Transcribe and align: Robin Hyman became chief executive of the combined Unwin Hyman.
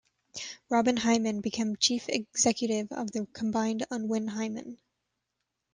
Robin 0.71 0.97
Hyman 0.97 1.41
became 1.41 1.75
chief 1.75 2.05
executive 2.09 2.91
of 2.91 3.11
the 3.11 3.27
combined 3.33 3.85
Unwin 3.91 4.27
Hyman. 4.29 4.79